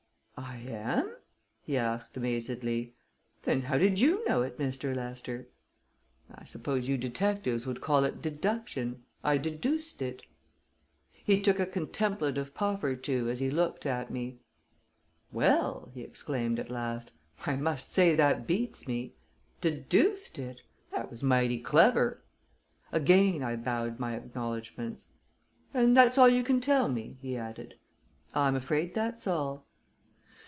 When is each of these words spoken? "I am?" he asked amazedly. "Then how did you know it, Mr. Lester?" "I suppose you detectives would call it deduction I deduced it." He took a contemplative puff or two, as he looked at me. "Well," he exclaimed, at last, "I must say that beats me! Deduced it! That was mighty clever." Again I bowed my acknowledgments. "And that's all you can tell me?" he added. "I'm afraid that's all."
"I 0.43 0.57
am?" 0.61 1.17
he 1.61 1.77
asked 1.77 2.17
amazedly. 2.17 2.95
"Then 3.43 3.61
how 3.61 3.77
did 3.77 3.99
you 3.99 4.25
know 4.27 4.41
it, 4.41 4.57
Mr. 4.57 4.95
Lester?" 4.95 5.47
"I 6.33 6.45
suppose 6.45 6.87
you 6.87 6.97
detectives 6.97 7.67
would 7.67 7.79
call 7.79 8.05
it 8.05 8.23
deduction 8.23 9.03
I 9.23 9.37
deduced 9.37 10.01
it." 10.01 10.23
He 11.13 11.39
took 11.39 11.59
a 11.59 11.67
contemplative 11.67 12.55
puff 12.55 12.83
or 12.83 12.95
two, 12.95 13.29
as 13.29 13.39
he 13.39 13.51
looked 13.51 13.85
at 13.85 14.09
me. 14.09 14.39
"Well," 15.31 15.91
he 15.93 16.01
exclaimed, 16.01 16.57
at 16.59 16.71
last, 16.71 17.11
"I 17.45 17.55
must 17.55 17.93
say 17.93 18.15
that 18.15 18.47
beats 18.47 18.87
me! 18.87 19.13
Deduced 19.61 20.39
it! 20.39 20.61
That 20.91 21.11
was 21.11 21.21
mighty 21.21 21.59
clever." 21.59 22.23
Again 22.91 23.43
I 23.43 23.55
bowed 23.57 23.99
my 23.99 24.15
acknowledgments. 24.15 25.09
"And 25.71 25.95
that's 25.95 26.17
all 26.17 26.29
you 26.29 26.43
can 26.43 26.59
tell 26.61 26.89
me?" 26.89 27.19
he 27.21 27.37
added. 27.37 27.75
"I'm 28.33 28.55
afraid 28.55 28.95
that's 28.95 29.27
all." 29.27 29.67